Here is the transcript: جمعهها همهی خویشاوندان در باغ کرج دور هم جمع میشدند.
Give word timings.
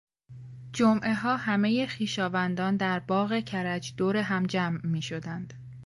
جمعهها 0.73 1.37
همهی 1.37 1.87
خویشاوندان 1.87 2.77
در 2.77 2.99
باغ 2.99 3.39
کرج 3.43 3.93
دور 3.97 4.17
هم 4.17 4.45
جمع 4.45 4.85
میشدند. 4.85 5.53